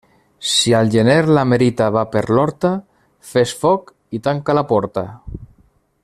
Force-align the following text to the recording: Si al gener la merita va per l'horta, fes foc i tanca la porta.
Si 0.51 0.71
al 0.77 0.87
gener 0.95 1.17
la 1.37 1.43
merita 1.49 1.89
va 1.97 2.03
per 2.15 2.23
l'horta, 2.37 2.71
fes 3.33 3.55
foc 3.65 3.95
i 4.19 4.23
tanca 4.29 4.57
la 4.61 4.65
porta. 4.75 5.05